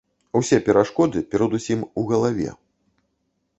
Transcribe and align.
Усе 0.39 0.57
перашкоды 0.69 1.21
перадусім 1.35 1.85
у 2.03 2.09
галаве. 2.15 2.49